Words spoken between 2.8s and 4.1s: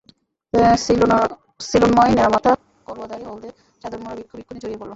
করোয়াধারী, হলদে চাদর